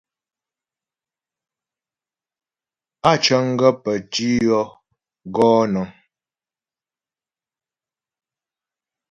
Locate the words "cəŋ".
3.23-3.45